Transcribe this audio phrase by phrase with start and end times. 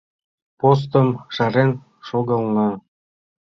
[0.59, 1.69] Постом шарен
[2.07, 2.67] шогална.